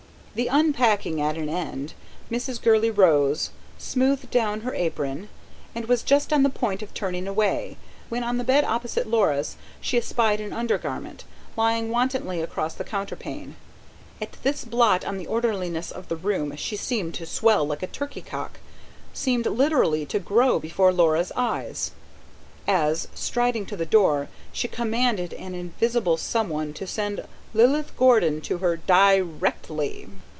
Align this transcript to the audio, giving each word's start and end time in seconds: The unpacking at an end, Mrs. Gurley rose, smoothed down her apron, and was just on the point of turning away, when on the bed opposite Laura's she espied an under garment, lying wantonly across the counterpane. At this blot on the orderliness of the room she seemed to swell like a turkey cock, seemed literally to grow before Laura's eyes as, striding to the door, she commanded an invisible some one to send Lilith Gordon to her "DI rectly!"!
The 0.33 0.47
unpacking 0.47 1.19
at 1.19 1.37
an 1.37 1.49
end, 1.49 1.93
Mrs. 2.31 2.61
Gurley 2.61 2.89
rose, 2.89 3.49
smoothed 3.77 4.31
down 4.31 4.61
her 4.61 4.73
apron, 4.73 5.27
and 5.75 5.87
was 5.87 6.03
just 6.03 6.31
on 6.31 6.41
the 6.41 6.49
point 6.49 6.81
of 6.81 6.93
turning 6.93 7.27
away, 7.27 7.75
when 8.07 8.23
on 8.23 8.37
the 8.37 8.45
bed 8.45 8.63
opposite 8.63 9.09
Laura's 9.09 9.57
she 9.81 9.97
espied 9.97 10.39
an 10.39 10.53
under 10.53 10.77
garment, 10.77 11.25
lying 11.57 11.89
wantonly 11.89 12.39
across 12.39 12.73
the 12.75 12.85
counterpane. 12.85 13.55
At 14.21 14.37
this 14.41 14.63
blot 14.63 15.03
on 15.03 15.17
the 15.17 15.27
orderliness 15.27 15.91
of 15.91 16.07
the 16.07 16.15
room 16.15 16.55
she 16.55 16.77
seemed 16.77 17.13
to 17.15 17.25
swell 17.25 17.67
like 17.67 17.83
a 17.83 17.87
turkey 17.87 18.21
cock, 18.21 18.59
seemed 19.13 19.45
literally 19.45 20.05
to 20.05 20.17
grow 20.17 20.59
before 20.59 20.93
Laura's 20.93 21.33
eyes 21.35 21.91
as, 22.67 23.07
striding 23.15 23.65
to 23.65 23.75
the 23.75 23.87
door, 23.87 24.29
she 24.53 24.67
commanded 24.67 25.33
an 25.33 25.53
invisible 25.55 26.15
some 26.15 26.47
one 26.47 26.71
to 26.71 26.85
send 26.87 27.25
Lilith 27.55 27.97
Gordon 27.97 28.39
to 28.41 28.59
her 28.59 28.77
"DI 28.77 29.19
rectly!"! 29.19 30.07